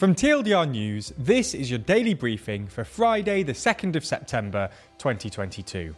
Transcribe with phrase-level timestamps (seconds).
[0.00, 5.94] From TLDR News, this is your daily briefing for Friday, the 2nd of September 2022.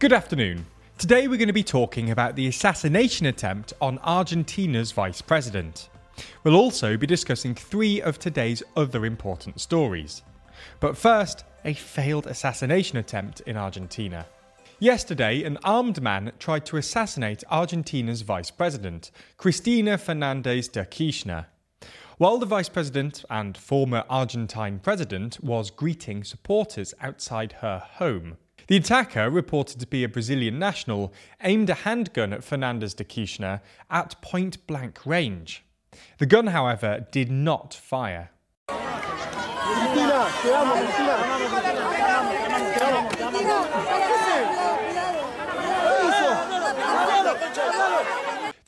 [0.00, 0.66] Good afternoon.
[0.98, 5.90] Today we're going to be talking about the assassination attempt on Argentina's vice president.
[6.42, 10.22] We'll also be discussing three of today's other important stories.
[10.80, 14.26] But first, a failed assassination attempt in Argentina.
[14.80, 21.46] Yesterday, an armed man tried to assassinate Argentina's vice president, Cristina Fernandez de Kirchner.
[22.16, 28.36] While the vice president and former Argentine president was greeting supporters outside her home.
[28.68, 33.60] The attacker, reported to be a Brazilian national, aimed a handgun at Fernandez de Kirchner
[33.90, 35.64] at point blank range.
[36.18, 38.30] The gun, however, did not fire.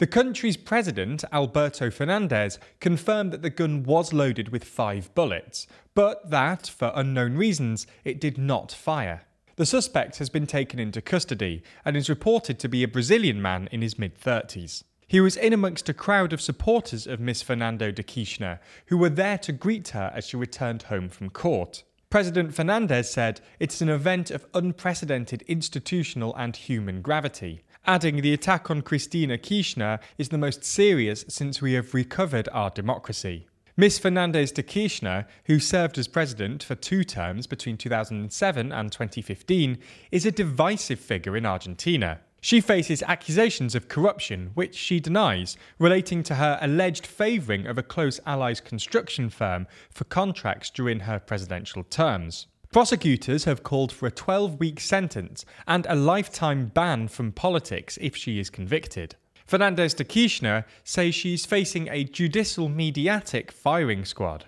[0.01, 6.31] The country's president, Alberto Fernandez, confirmed that the gun was loaded with five bullets, but
[6.31, 9.27] that, for unknown reasons, it did not fire.
[9.57, 13.69] The suspect has been taken into custody and is reported to be a Brazilian man
[13.71, 14.85] in his mid 30s.
[15.07, 19.11] He was in amongst a crowd of supporters of Miss Fernando de Kirchner, who were
[19.11, 21.83] there to greet her as she returned home from court.
[22.09, 28.71] President Fernandez said it's an event of unprecedented institutional and human gravity, adding the attack
[28.71, 33.47] on Cristina Kirchner is the most serious since we have recovered our democracy.
[33.77, 39.79] Miss Fernandez de Kirchner, who served as president for two terms between 2007 and 2015,
[40.11, 42.21] is a divisive figure in Argentina.
[42.43, 47.83] She faces accusations of corruption, which she denies, relating to her alleged favouring of a
[47.83, 52.47] close ally's construction firm for contracts during her presidential terms.
[52.73, 58.15] Prosecutors have called for a 12 week sentence and a lifetime ban from politics if
[58.15, 59.17] she is convicted.
[59.45, 64.45] Fernandez de Kirchner says she's facing a judicial mediatic firing squad.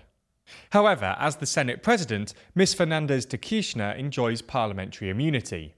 [0.70, 2.74] However, as the Senate president, Ms.
[2.74, 5.74] Fernandez de Kirchner enjoys parliamentary immunity.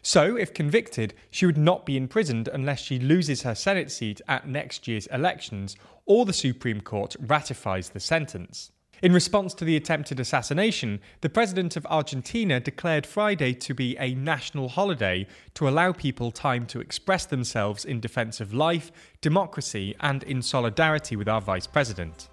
[0.00, 4.48] So, if convicted, she would not be imprisoned unless she loses her Senate seat at
[4.48, 5.76] next year's elections
[6.06, 8.72] or the Supreme Court ratifies the sentence.
[9.02, 14.14] In response to the attempted assassination, the president of Argentina declared Friday to be a
[14.14, 20.22] national holiday to allow people time to express themselves in defense of life, democracy, and
[20.22, 22.28] in solidarity with our vice president.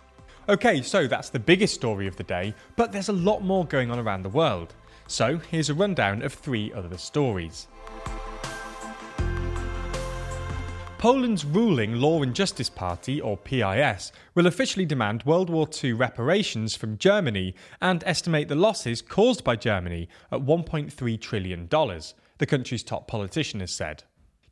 [0.48, 3.90] Okay, so that's the biggest story of the day, but there's a lot more going
[3.90, 4.76] on around the world.
[5.08, 7.68] So here's a rundown of three other stories.
[11.00, 16.76] Poland's ruling Law and Justice Party, or PIS, will officially demand World War II reparations
[16.76, 23.08] from Germany and estimate the losses caused by Germany at $1.3 trillion, the country's top
[23.08, 24.04] politician has said.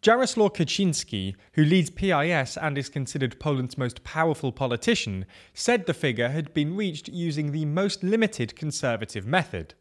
[0.01, 6.29] Jaroslaw Kaczynski, who leads PIS and is considered Poland's most powerful politician, said the figure
[6.29, 9.73] had been reached using the most limited conservative method.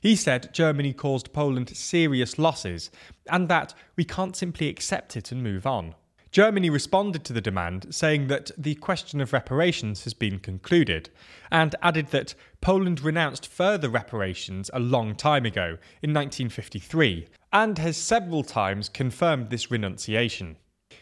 [0.00, 2.90] He said Germany caused Poland serious losses
[3.30, 5.94] and that we can't simply accept it and move on.
[6.36, 11.08] Germany responded to the demand, saying that the question of reparations has been concluded,
[11.50, 17.96] and added that Poland renounced further reparations a long time ago, in 1953, and has
[17.96, 20.58] several times confirmed this renunciation.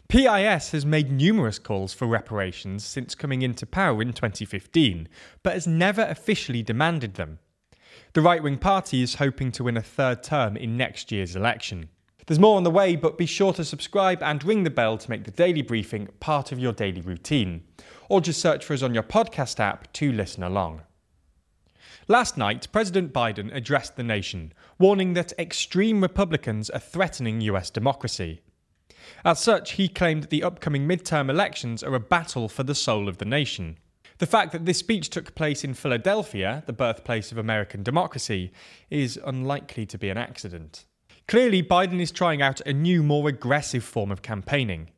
[0.09, 5.09] PIS has made numerous calls for reparations since coming into power in 2015,
[5.43, 7.39] but has never officially demanded them.
[8.15, 11.89] The right wing party is hoping to win a third term in next year's election.
[12.27, 15.11] There's more on the way, but be sure to subscribe and ring the bell to
[15.11, 17.65] make the daily briefing part of your daily routine.
[18.09, 20.83] Or just search for us on your podcast app to listen along.
[22.07, 28.43] Last night, President Biden addressed the nation, warning that extreme Republicans are threatening US democracy.
[29.25, 33.09] As such, he claimed that the upcoming midterm elections are a battle for the soul
[33.09, 33.77] of the nation.
[34.19, 38.53] The fact that this speech took place in Philadelphia, the birthplace of American democracy,
[38.89, 40.85] is unlikely to be an accident.
[41.27, 44.91] Clearly, Biden is trying out a new, more aggressive form of campaigning.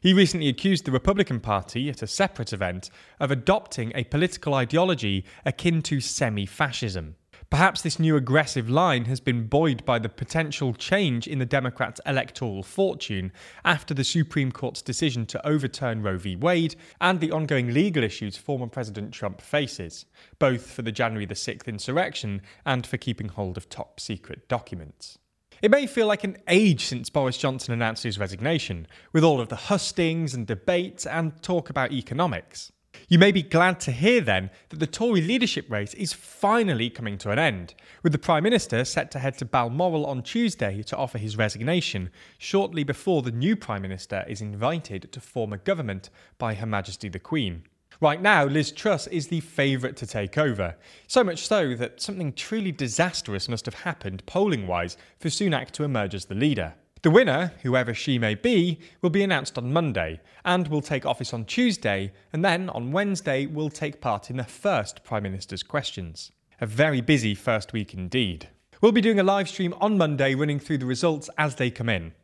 [0.00, 2.90] He recently accused the Republican Party at a separate event
[3.20, 7.16] of adopting a political ideology akin to semi fascism.
[7.50, 12.00] Perhaps this new aggressive line has been buoyed by the potential change in the Democrats'
[12.04, 13.32] electoral fortune
[13.64, 16.36] after the Supreme Court's decision to overturn Roe v.
[16.36, 20.06] Wade and the ongoing legal issues former President Trump faces,
[20.38, 25.18] both for the January the 6th insurrection and for keeping hold of top secret documents.
[25.62, 29.48] It may feel like an age since Boris Johnson announced his resignation, with all of
[29.48, 32.72] the hustings and debates and talk about economics.
[33.06, 37.18] You may be glad to hear then that the Tory leadership race is finally coming
[37.18, 40.96] to an end, with the Prime Minister set to head to Balmoral on Tuesday to
[40.96, 42.08] offer his resignation,
[42.38, 46.08] shortly before the new Prime Minister is invited to form a government
[46.38, 47.64] by Her Majesty the Queen.
[48.00, 50.74] Right now, Liz Truss is the favourite to take over,
[51.06, 55.84] so much so that something truly disastrous must have happened polling wise for Sunak to
[55.84, 56.74] emerge as the leader.
[57.04, 61.34] The winner, whoever she may be, will be announced on Monday and will take office
[61.34, 66.32] on Tuesday, and then on Wednesday will take part in the first Prime Minister's questions.
[66.62, 68.48] A very busy first week indeed.
[68.80, 71.90] We'll be doing a live stream on Monday running through the results as they come
[71.90, 72.14] in.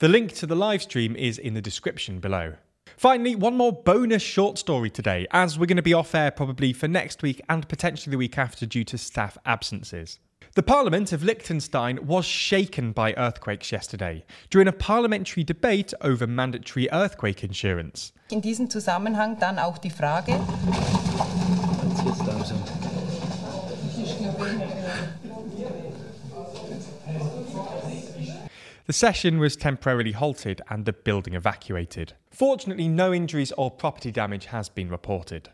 [0.00, 2.54] The link to the live stream is in the description below.
[2.96, 6.72] Finally, one more bonus short story today, as we're going to be off air probably
[6.72, 10.18] for next week and potentially the week after due to staff absences.
[10.56, 16.88] The Parliament of Liechtenstein was shaken by earthquakes yesterday during a parliamentary debate over mandatory
[16.92, 18.12] earthquake insurance.
[18.30, 20.38] In diesem Zusammenhang dann auch die Frage.
[28.86, 32.12] The session was temporarily halted and the building evacuated.
[32.30, 35.50] Fortunately, no injuries or property damage has been reported.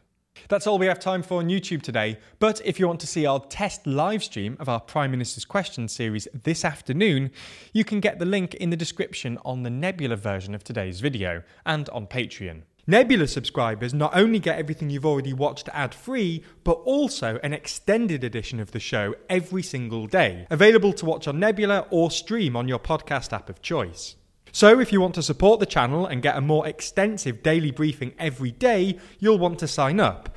[0.49, 2.19] That's all we have time for on YouTube today.
[2.39, 5.93] But if you want to see our test live stream of our Prime Minister's Questions
[5.93, 7.31] series this afternoon,
[7.73, 11.43] you can get the link in the description on the Nebula version of today's video
[11.65, 12.63] and on Patreon.
[12.87, 18.25] Nebula subscribers not only get everything you've already watched ad free, but also an extended
[18.25, 22.67] edition of the show every single day, available to watch on Nebula or stream on
[22.67, 24.17] your podcast app of choice.
[24.52, 28.14] So, if you want to support the channel and get a more extensive daily briefing
[28.19, 30.37] every day, you'll want to sign up.